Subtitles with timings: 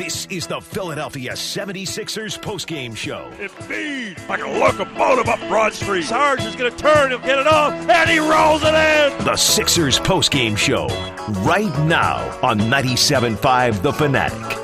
[0.00, 3.30] This is the Philadelphia 76ers postgame show.
[3.36, 6.04] Embiid, like a locomotive up Broad Street.
[6.04, 9.24] Sarge is going to turn, he'll get it off, and he rolls it in.
[9.26, 10.86] The Sixers postgame show,
[11.42, 14.60] right now on 97.5 The Fanatic.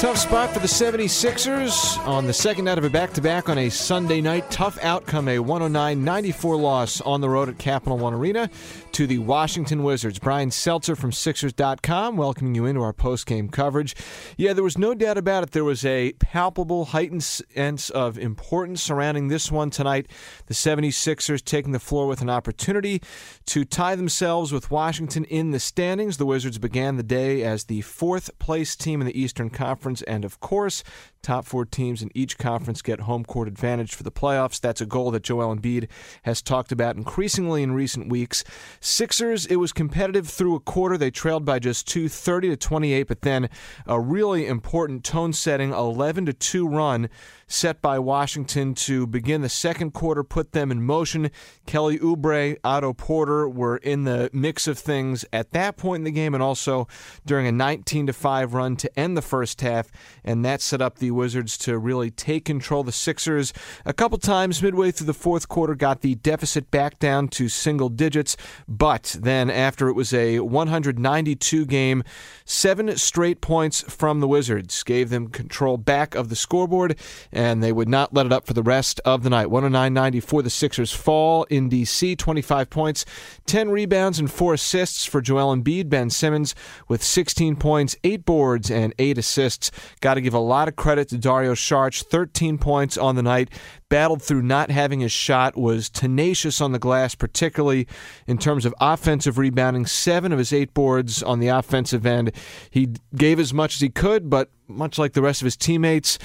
[0.00, 3.56] Tough spot for the 76ers on the second night of a back to back on
[3.56, 4.50] a Sunday night.
[4.50, 8.50] Tough outcome, a 109 94 loss on the road at Capital One Arena
[8.92, 10.18] to the Washington Wizards.
[10.18, 13.94] Brian Seltzer from Sixers.com welcoming you into our post game coverage.
[14.36, 15.50] Yeah, there was no doubt about it.
[15.50, 20.08] There was a palpable, heightened sense of importance surrounding this one tonight.
[20.46, 23.02] The 76ers taking the floor with an opportunity
[23.46, 26.16] to tie themselves with Washington in the standings.
[26.16, 30.02] The Wizards began the day as the fourth place team in the Eastern Conference conference.
[30.02, 30.84] And of course,
[31.22, 34.60] top four teams in each conference get home court advantage for the playoffs.
[34.60, 35.88] That's a goal that Joel Embiid
[36.22, 38.44] has talked about increasingly in recent weeks.
[38.84, 40.98] Sixers, it was competitive through a quarter.
[40.98, 43.48] They trailed by just two, 30 to 28, but then
[43.86, 47.08] a really important tone setting 11 to 2 run
[47.52, 51.30] set by Washington to begin the second quarter, put them in motion.
[51.66, 56.10] Kelly Oubre, Otto Porter were in the mix of things at that point in the
[56.10, 56.88] game and also
[57.26, 59.90] during a 19 to 5 run to end the first half,
[60.24, 62.82] and that set up the Wizards to really take control.
[62.82, 63.52] The Sixers,
[63.84, 67.90] a couple times midway through the fourth quarter, got the deficit back down to single
[67.90, 68.36] digits,
[68.78, 72.02] but then after it was a 192 game,
[72.46, 76.98] seven straight points from the Wizards gave them control back of the scoreboard
[77.30, 79.48] and they would not let it up for the rest of the night.
[79.48, 83.04] 109.94, the Sixers fall in D.C., 25 points,
[83.44, 85.90] 10 rebounds, and 4 assists for Joel Embiid.
[85.90, 86.54] Ben Simmons
[86.88, 89.70] with 16 points, 8 boards, and 8 assists.
[90.00, 93.50] Got to give a lot of credit to Dario Saric, 13 points on the night
[93.92, 97.86] battled through not having his shot, was tenacious on the glass, particularly
[98.26, 99.84] in terms of offensive rebounding.
[99.84, 102.32] Seven of his eight boards on the offensive end.
[102.70, 106.18] He gave as much as he could, but much like the rest of his teammates,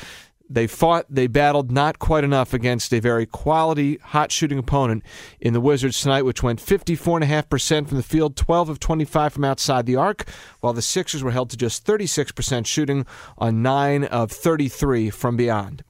[0.50, 5.04] they fought, they battled not quite enough against a very quality, hot shooting opponent
[5.40, 9.86] in the Wizards tonight, which went 54.5% from the field, 12 of 25 from outside
[9.86, 10.28] the arc,
[10.60, 13.06] while the Sixers were held to just 36% shooting
[13.38, 15.84] on 9 of 33 from beyond.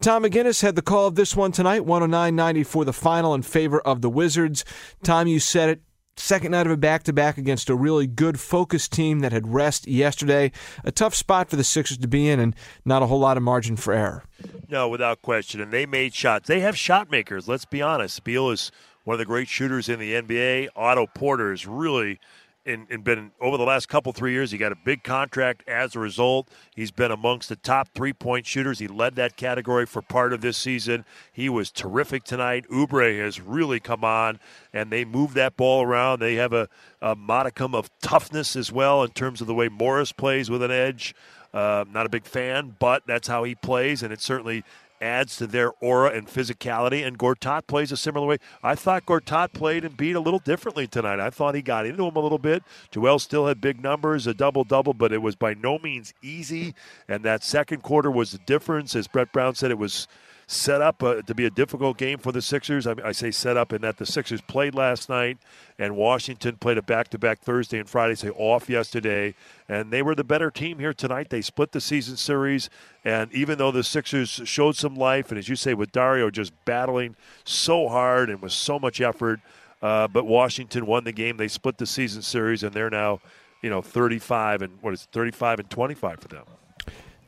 [0.00, 3.42] Tom McGinnis had the call of this one tonight, 109 90 for the final in
[3.42, 4.64] favor of the Wizards.
[5.02, 5.82] Tom, you said it
[6.16, 9.52] second night of a back to back against a really good focused team that had
[9.52, 10.52] rest yesterday.
[10.84, 12.54] A tough spot for the Sixers to be in and
[12.84, 14.24] not a whole lot of margin for error.
[14.68, 15.60] No, without question.
[15.60, 16.48] And they made shots.
[16.48, 18.24] They have shot makers, let's be honest.
[18.24, 18.70] Beal is
[19.04, 20.68] one of the great shooters in the NBA.
[20.74, 22.18] Otto Porter is really
[22.66, 24.50] and, and been over the last couple three years.
[24.50, 26.48] He got a big contract as a result.
[26.74, 28.78] He's been amongst the top three point shooters.
[28.78, 31.04] He led that category for part of this season.
[31.32, 32.66] He was terrific tonight.
[32.70, 34.40] Oubre has really come on,
[34.72, 36.20] and they move that ball around.
[36.20, 36.68] They have a,
[37.00, 40.70] a modicum of toughness as well in terms of the way Morris plays with an
[40.70, 41.14] edge.
[41.52, 44.64] Uh, not a big fan, but that's how he plays, and it certainly
[45.00, 47.06] adds to their aura and physicality.
[47.06, 48.38] And Gortat plays a similar way.
[48.62, 51.20] I thought Gortat played Embiid a little differently tonight.
[51.20, 52.62] I thought he got into him a little bit.
[52.90, 56.74] Joel still had big numbers, a double double, but it was by no means easy.
[57.08, 58.94] And that second quarter was the difference.
[58.96, 60.08] As Brett Brown said, it was
[60.46, 62.86] set up uh, to be a difficult game for the Sixers.
[62.86, 65.38] I, I, say set up in that the Sixers played last night,
[65.78, 69.34] and Washington played a back-to-back Thursday and Friday, say off yesterday,
[69.68, 71.30] and they were the better team here tonight.
[71.30, 72.68] They split the season series,
[73.04, 76.52] and even though the Sixers showed some life, and as you say, with Dario just
[76.64, 79.40] battling so hard and with so much effort,
[79.82, 81.36] uh, but Washington won the game.
[81.36, 83.20] They split the season series, and they're now,
[83.62, 86.44] you know, 35 and what is it, 35 and 25 for them.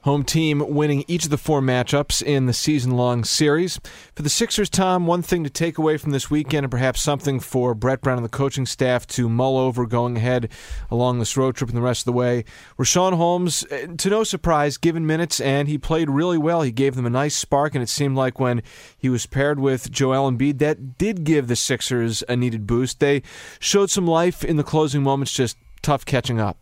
[0.07, 3.81] Home team winning each of the four matchups in the season long series.
[4.15, 7.41] For the Sixers, Tom, one thing to take away from this weekend, and perhaps something
[7.41, 10.49] for Brett Brown and the coaching staff to mull over going ahead
[10.93, 12.45] along this road trip and the rest of the way.
[12.79, 16.63] Richaun Holmes, eh, to no surprise, given minutes, and he played really well.
[16.63, 18.63] He gave them a nice spark, and it seemed like when
[18.97, 23.01] he was paired with Joel Embiid, that did give the Sixers a needed boost.
[23.01, 23.25] They
[23.59, 26.59] showed some life in the closing moments, just tough catching up.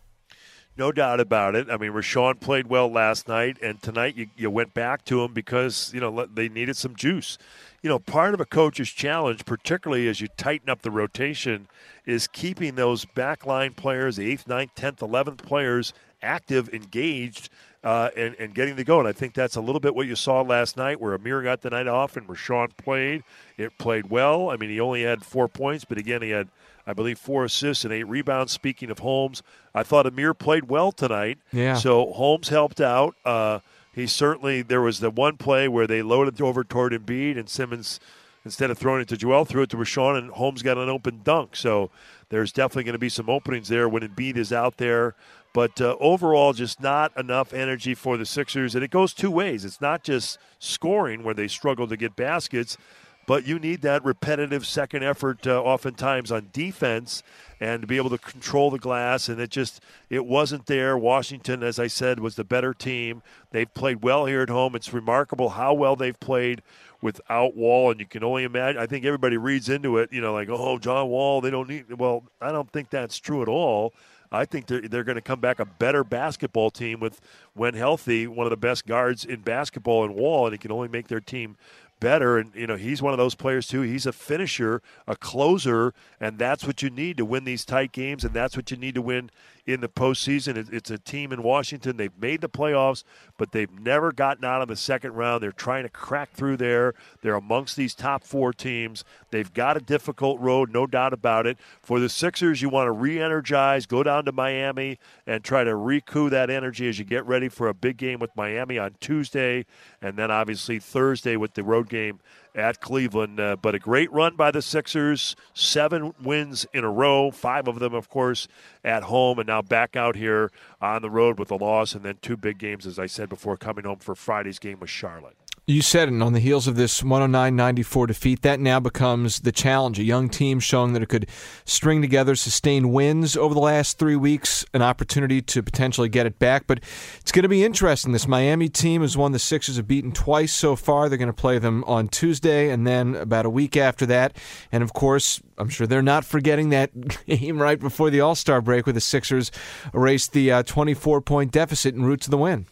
[0.77, 1.69] No doubt about it.
[1.69, 5.33] I mean, Richaun played well last night, and tonight you, you went back to him
[5.33, 7.37] because, you know, they needed some juice.
[7.81, 11.69] You know, part of a coach's challenge, particularly as you tighten up the rotation,
[12.05, 17.49] is keeping those backline players, the 8th, 9th, 10th, 11th players, active, engaged,
[17.85, 18.99] uh, and, and getting the go.
[18.99, 21.61] And I think that's a little bit what you saw last night, where Amir got
[21.61, 23.23] the night off and Richaun played.
[23.57, 24.49] It played well.
[24.49, 26.49] I mean, he only had four points, but again, he had–
[26.87, 28.51] I believe four assists and eight rebounds.
[28.51, 29.41] Speaking of Holmes,
[29.73, 31.39] I thought Amir played well tonight.
[31.51, 31.73] Yeah.
[31.73, 33.15] So Holmes helped out.
[33.25, 33.59] Uh,
[33.91, 37.99] he certainly there was the one play where they loaded over toward Embiid and Simmons
[38.43, 41.21] instead of throwing it to Joel threw it to Richaun and Holmes got an open
[41.23, 41.55] dunk.
[41.55, 41.89] So
[42.29, 45.15] there's definitely going to be some openings there when Embiid is out there.
[45.55, 48.75] But uh, overall, just not enough energy for the Sixers.
[48.75, 49.63] And it goes two ways.
[49.63, 52.77] It's not just scoring where they struggle to get baskets,
[53.25, 57.23] but you need that repetitive second effort uh, oftentimes on defense
[57.61, 59.29] and to be able to control the glass.
[59.29, 60.97] And it just it wasn't there.
[60.97, 63.23] Washington as i said was the better team.
[63.51, 64.75] They've played well here at home.
[64.75, 66.63] It's remarkable how well they've played
[67.01, 67.91] without wall.
[67.91, 70.77] And you can only imagine i think everybody reads into it you know like oh
[70.79, 73.93] john wall they don't need well i don't think that's true at all
[74.31, 77.21] I think they're, they're going to come back a better basketball team with,
[77.53, 80.87] when healthy, one of the best guards in basketball and Wall, and he can only
[80.87, 81.57] make their team
[81.99, 82.37] better.
[82.37, 83.81] And, you know, he's one of those players, too.
[83.81, 88.23] He's a finisher, a closer, and that's what you need to win these tight games,
[88.23, 89.29] and that's what you need to win
[89.65, 90.71] in the postseason.
[90.71, 91.97] It's a team in Washington.
[91.97, 93.03] They've made the playoffs,
[93.37, 95.41] but they've never gotten out of the second round.
[95.41, 96.93] They're trying to crack through there.
[97.21, 99.03] They're amongst these top four teams.
[99.31, 101.57] They've got a difficult road, no doubt about it.
[101.81, 105.75] For the Sixers, you want to re energize, go down to Miami, and try to
[105.75, 109.65] recoup that energy as you get ready for a big game with Miami on Tuesday,
[110.01, 112.19] and then obviously Thursday with the road game
[112.55, 113.39] at Cleveland.
[113.39, 115.35] Uh, but a great run by the Sixers.
[115.53, 118.47] Seven wins in a row, five of them, of course,
[118.83, 122.17] at home, and now back out here on the road with a loss, and then
[122.21, 125.35] two big games, as I said before, coming home for Friday's game with Charlotte.
[125.67, 128.43] You said it on the heels of this 109 94 defeat.
[128.43, 129.97] That now becomes the challenge.
[129.97, 131.27] A young team showing that it could
[131.65, 136.37] string together sustained wins over the last three weeks, an opportunity to potentially get it
[136.37, 136.67] back.
[136.67, 136.81] But
[137.19, 138.11] it's going to be interesting.
[138.11, 141.09] This Miami team is one the Sixers have beaten twice so far.
[141.09, 144.37] They're going to play them on Tuesday and then about a week after that.
[144.71, 146.91] And of course, I'm sure they're not forgetting that
[147.25, 149.49] game right before the All Star break where the Sixers
[149.95, 152.67] erased the 24 uh, point deficit en route to the win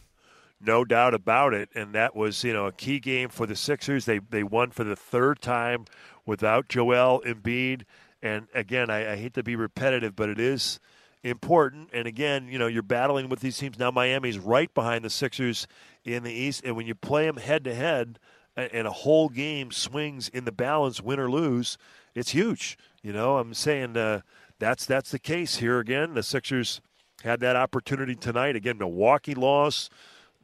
[0.66, 1.68] no doubt about it.
[1.74, 4.04] And that was, you know, a key game for the Sixers.
[4.04, 5.86] They they won for the third time
[6.26, 7.82] without Joel Embiid.
[8.22, 10.80] And again, I, I hate to be repetitive, but it is
[11.22, 11.90] important.
[11.92, 13.90] And again, you know, you're battling with these teams now.
[13.90, 15.66] Miami's right behind the Sixers
[16.04, 18.18] in the East, and when you play them head to head,
[18.56, 21.76] and a whole game swings in the balance, win or lose,
[22.14, 22.78] it's huge.
[23.02, 24.20] You know, I'm saying uh,
[24.58, 26.14] that's that's the case here again.
[26.14, 26.80] The Sixers
[27.22, 28.54] had that opportunity tonight.
[28.54, 29.90] Again, Milwaukee loss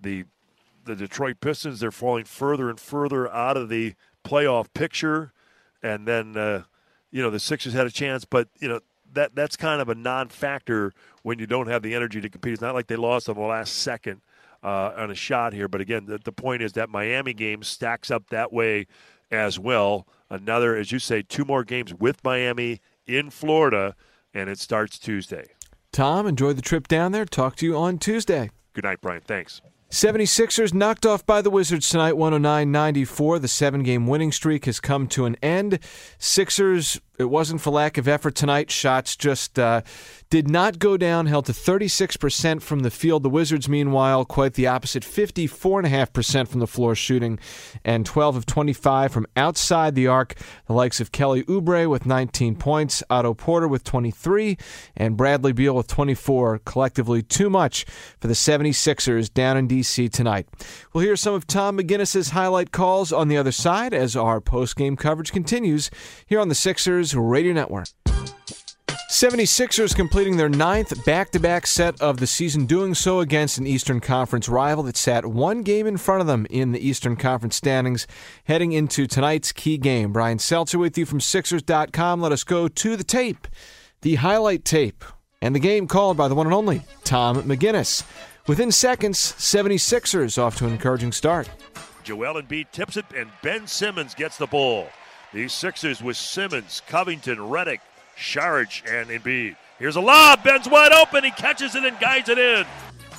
[0.00, 0.24] the
[0.84, 3.94] the Detroit Pistons they're falling further and further out of the
[4.24, 5.32] playoff picture,
[5.82, 6.64] and then uh,
[7.10, 8.80] you know the Sixers had a chance, but you know
[9.12, 10.92] that that's kind of a non-factor
[11.22, 12.52] when you don't have the energy to compete.
[12.52, 14.20] It's not like they lost on the last second
[14.62, 18.10] uh, on a shot here, but again, the, the point is that Miami game stacks
[18.10, 18.86] up that way
[19.30, 20.06] as well.
[20.28, 23.96] Another, as you say, two more games with Miami in Florida,
[24.32, 25.48] and it starts Tuesday.
[25.92, 27.24] Tom, enjoy the trip down there.
[27.24, 28.50] Talk to you on Tuesday.
[28.74, 29.22] Good night, Brian.
[29.22, 29.60] Thanks.
[29.90, 33.40] 76ers knocked off by the Wizards tonight, 109 94.
[33.40, 35.80] The seven game winning streak has come to an end.
[36.16, 38.70] Sixers it wasn't for lack of effort tonight.
[38.70, 39.82] Shots just uh,
[40.30, 43.22] did not go down, held to 36% from the field.
[43.22, 47.38] The Wizards, meanwhile, quite the opposite 54.5% from the floor shooting
[47.84, 50.34] and 12 of 25 from outside the arc.
[50.66, 54.56] The likes of Kelly Oubre with 19 points, Otto Porter with 23,
[54.96, 56.60] and Bradley Beal with 24.
[56.64, 57.84] Collectively, too much
[58.18, 60.08] for the 76ers down in D.C.
[60.08, 60.48] tonight.
[60.92, 64.76] We'll hear some of Tom McGinnis's highlight calls on the other side as our post
[64.76, 65.90] game coverage continues
[66.26, 67.88] here on the Sixers Radio Network.
[69.10, 73.66] 76ers completing their ninth back to back set of the season, doing so against an
[73.66, 77.56] Eastern Conference rival that sat one game in front of them in the Eastern Conference
[77.56, 78.06] standings,
[78.44, 80.12] heading into tonight's key game.
[80.12, 82.20] Brian Seltzer with you from Sixers.com.
[82.20, 83.48] Let us go to the tape,
[84.02, 85.04] the highlight tape,
[85.42, 88.04] and the game called by the one and only Tom McGinnis.
[88.46, 91.50] Within seconds, 76ers off to an encouraging start.
[92.04, 94.88] Joel Embiid tips it, and Ben Simmons gets the ball.
[95.32, 97.78] These Sixers with Simmons, Covington, Redick,
[98.16, 99.54] Saric, and Embiid.
[99.78, 100.42] Here's a lob.
[100.42, 101.22] Ben's wide open.
[101.22, 102.66] He catches it and guides it in.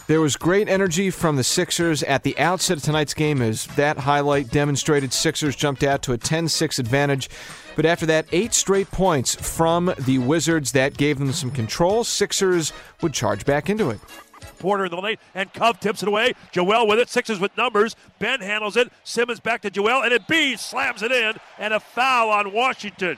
[0.07, 3.97] There was great energy from the Sixers at the outset of tonight's game as that
[3.97, 7.29] highlight demonstrated Sixers jumped out to a 10-6 advantage.
[7.77, 12.03] But after that, eight straight points from the Wizards that gave them some control.
[12.03, 14.01] Sixers would charge back into it.
[14.61, 16.33] Porter in the lane, and Cove tips it away.
[16.51, 17.09] Joel with it.
[17.09, 17.95] sixes with numbers.
[18.19, 18.91] Ben handles it.
[19.03, 23.17] Simmons back to Joel, and Embiid slams it in, and a foul on Washington.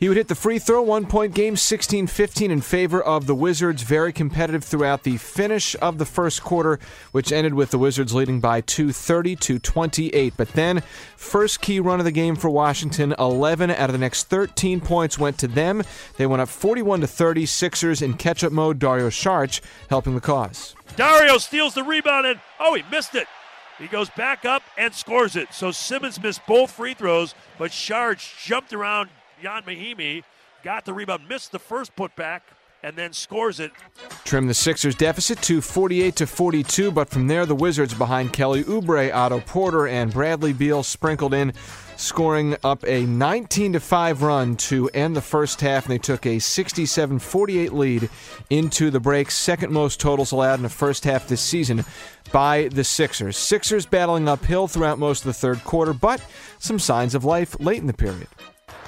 [0.00, 3.34] He would hit the free throw, one point game, 16 15 in favor of the
[3.34, 3.82] Wizards.
[3.82, 6.80] Very competitive throughout the finish of the first quarter,
[7.12, 10.32] which ended with the Wizards leading by 230 to 28.
[10.38, 10.80] But then,
[11.16, 15.18] first key run of the game for Washington, 11 out of the next 13 points
[15.18, 15.82] went to them.
[16.16, 17.44] They went up 41 to 30.
[17.44, 19.60] Sixers in catch up mode, Dario Saric
[19.90, 20.59] helping the cause.
[20.96, 23.26] Dario steals the rebound, and oh, he missed it.
[23.78, 25.54] He goes back up and scores it.
[25.54, 29.08] So Simmons missed both free throws, but Saric jumped around
[29.42, 30.22] Ian Mahinmi
[30.62, 32.40] got the rebound, missed the first putback,
[32.82, 33.72] and then scores it.
[34.24, 38.64] Trim the Sixers deficit to 48 to 42, but from there the Wizards behind Kelly
[38.64, 41.52] Oubre, Otto Porter, and Bradley Beal sprinkled in
[41.96, 46.24] scoring up a 19 to 5 run to end the first half, and they took
[46.24, 48.08] a 67 48 lead
[48.48, 51.84] into the break, second most totals allowed in the first half this season
[52.32, 53.36] by the Sixers.
[53.36, 56.24] Sixers battling uphill throughout most of the third quarter, but
[56.58, 58.28] some signs of life late in the period.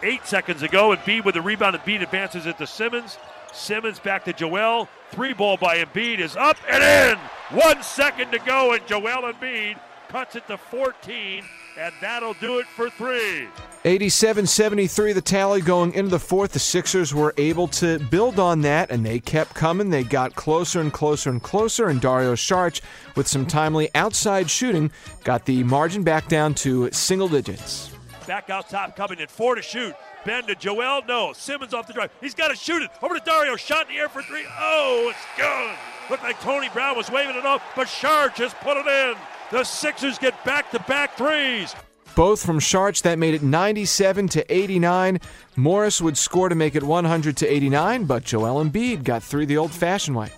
[0.03, 1.77] Eight seconds ago, Embiid with the rebound.
[1.77, 3.19] Embiid advances it to Simmons.
[3.53, 4.89] Simmons back to Joel.
[5.11, 7.19] Three ball by Embiid is up and in.
[7.57, 9.79] One second to go, and Joel Embiid
[10.09, 11.45] cuts it to 14
[11.79, 13.49] and that'll do it for three.
[13.85, 16.53] 87 73, the tally going into the fourth.
[16.53, 19.91] The Sixers were able to build on that, and they kept coming.
[19.91, 22.81] They got closer and closer and closer, and Dario Saric,
[23.17, 24.93] with some timely outside shooting,
[25.25, 27.91] got the margin back down to single digits.
[28.27, 29.95] Back out top, coming in four to shoot.
[30.25, 31.03] Ben to Joel.
[31.07, 31.33] No.
[31.33, 32.11] Simmons off the drive.
[32.21, 32.91] He's got to shoot it.
[33.03, 33.57] Over to Dario.
[33.57, 34.45] Shot in the air for three.
[34.59, 35.77] Oh, it's good.
[36.11, 39.15] Looked like Tony Brown was waving it off, but Saric just put it in.
[39.51, 41.75] The Sixers get back to back threes.
[42.15, 45.21] Both from Saric, that made it 97 to 89.
[45.57, 49.57] Morris would score to make it 100 to 89, but Joel Embiid got through the
[49.57, 50.31] old-fashioned way.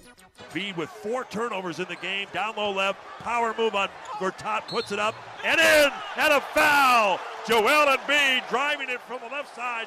[0.55, 4.93] Embiid with four turnovers in the game, down low left, power move on Gortat, puts
[4.93, 7.19] it up and in, and a foul.
[7.47, 9.87] Joel Embiid driving it from the left side.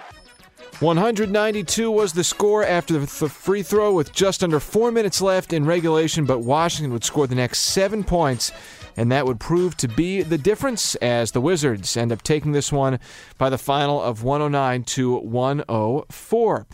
[0.79, 5.65] 192 was the score after the free throw with just under four minutes left in
[5.65, 8.51] regulation, but Washington would score the next seven points
[8.95, 12.71] and that would prove to be the difference as the Wizards end up taking this
[12.71, 12.99] one
[13.37, 16.67] by the final of 109 to 104.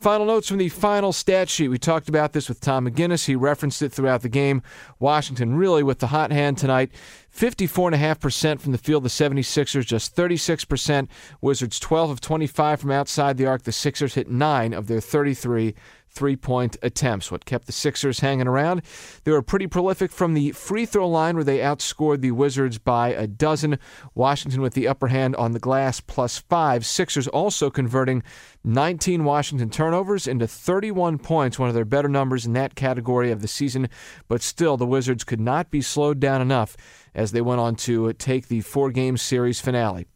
[0.00, 1.68] Final notes from the final stat sheet.
[1.68, 3.26] We talked about this with Tom McGinnis.
[3.26, 4.62] He referenced it throughout the game.
[4.98, 6.90] Washington really with the hot hand tonight.
[7.36, 11.06] 54.5% from the field, the 76ers just 36%.
[11.42, 13.64] Wizards 12 of 25 from outside the arc.
[13.64, 15.74] The Sixers hit 9 of their 33
[16.10, 17.30] three point attempts.
[17.30, 18.82] What kept the Sixers hanging around?
[19.24, 23.08] They were pretty prolific from the free throw line, where they outscored the Wizards by
[23.08, 23.78] a dozen.
[24.14, 26.84] Washington with the upper hand on the glass, plus five.
[26.84, 28.22] Sixers also converting
[28.64, 33.40] 19 Washington turnovers into 31 points, one of their better numbers in that category of
[33.40, 33.88] the season.
[34.28, 36.76] But still, the Wizards could not be slowed down enough
[37.14, 40.06] as they went on to take the four game series finale.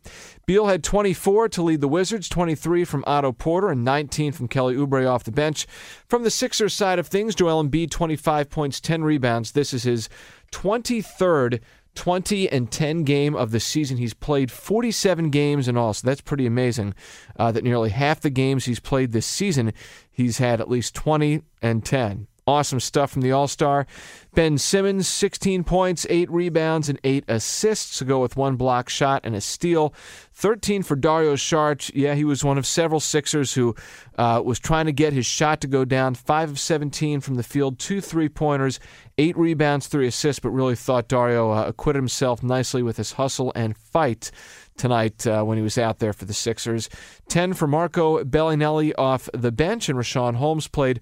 [0.46, 4.74] Beal had 24 to lead the Wizards, 23 from Otto Porter, and 19 from Kelly
[4.74, 5.66] Oubre off the bench.
[6.06, 9.52] From the Sixers side of things, Joel Embiid, 25 points, 10 rebounds.
[9.52, 10.08] This is his
[10.52, 11.60] 23rd
[11.94, 13.96] 20 and 10 game of the season.
[13.96, 16.94] He's played 47 games in all, so that's pretty amazing
[17.38, 19.72] uh, that nearly half the games he's played this season,
[20.10, 22.26] he's had at least 20 and 10.
[22.46, 23.86] Awesome stuff from the All Star.
[24.34, 29.22] Ben Simmons, 16 points, 8 rebounds, and 8 assists to go with one block shot
[29.24, 29.94] and a steal.
[30.34, 31.90] 13 for Dario Saric.
[31.94, 33.74] Yeah, he was one of several Sixers who
[34.18, 36.14] uh, was trying to get his shot to go down.
[36.14, 38.78] 5 of 17 from the field, two three pointers,
[39.16, 43.52] 8 rebounds, 3 assists, but really thought Dario uh, acquitted himself nicely with his hustle
[43.54, 44.30] and fight
[44.76, 46.88] tonight uh, when he was out there for the Sixers.
[47.28, 51.00] 10 for Marco Belinelli off the bench, and Richaun Holmes played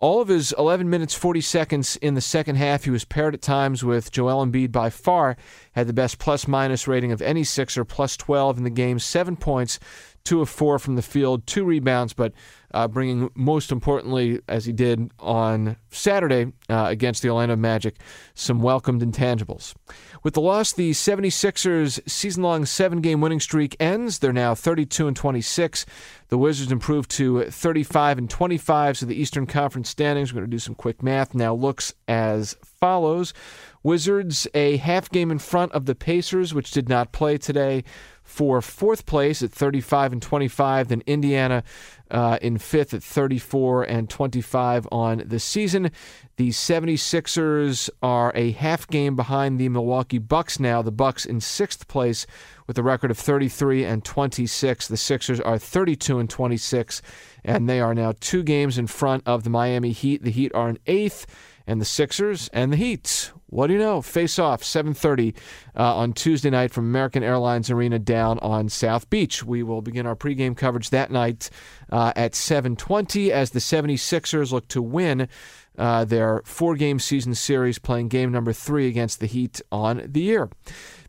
[0.00, 3.42] all of his 11 minutes 40 seconds in the second half, he was paired at
[3.42, 4.72] times with Joel Embiid.
[4.72, 5.36] By far,
[5.72, 9.36] had the best plus minus rating of any Sixer, plus 12 in the game, seven
[9.36, 9.78] points,
[10.24, 12.32] two of four from the field, two rebounds, but
[12.72, 17.96] uh, bringing most importantly, as he did on Saturday uh, against the Orlando Magic,
[18.34, 19.74] some welcomed intangibles.
[20.22, 24.18] With the loss, the 76ers' season long seven game winning streak ends.
[24.18, 25.86] They're now 32 and 26.
[26.28, 28.98] The Wizards improved to 35 and 25.
[28.98, 32.56] So the Eastern Conference standings, we're going to do some quick math now, looks as
[32.62, 33.34] follows
[33.82, 37.82] Wizards a half game in front of the Pacers, which did not play today
[38.22, 40.88] for fourth place at 35 and 25.
[40.88, 41.64] Then Indiana
[42.10, 45.90] uh, in fifth at 34 and 25 on the season.
[46.36, 50.82] The 76ers are a half game behind the Milwaukee Bucks now.
[50.82, 52.26] The Bucks in sixth place
[52.66, 54.88] with a record of 33 and 26.
[54.88, 57.02] The Sixers are 32 and 26,
[57.44, 60.22] and they are now two games in front of the Miami Heat.
[60.22, 61.26] The Heat are in eighth,
[61.66, 64.00] and the Sixers and the Heat what do you know?
[64.00, 65.34] Face off 7:30
[65.76, 69.44] uh, on Tuesday night from American Airlines Arena down on South Beach.
[69.44, 71.50] We will begin our pregame coverage that night
[71.90, 75.28] uh, at 7:20 as the 76ers look to win
[75.76, 80.48] uh, their four-game season series, playing game number three against the Heat on the year.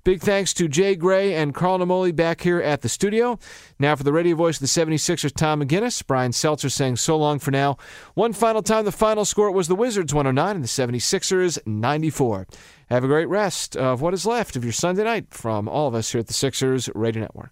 [0.04, 3.38] Big thanks to Jay Gray and Carl Namoli back here at the studio.
[3.78, 6.06] Now for the radio voice of the 76ers, Tom McGinnis.
[6.06, 7.78] Brian Seltzer saying so long for now.
[8.16, 12.48] One final time, the final score was the Wizards 109 and the 76ers 94.
[12.90, 15.94] Have a great rest of what is left of your Sunday night from all of
[15.94, 17.52] us here at the Sixers Radio Network.